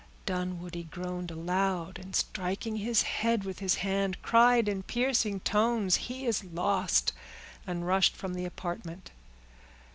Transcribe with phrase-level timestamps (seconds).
[0.25, 6.25] Dunwoodie groaned aloud, and striking his head with his hand, cried in piercing tones, "He
[6.25, 7.13] is lost!"
[7.67, 9.11] and rushed from the apartment.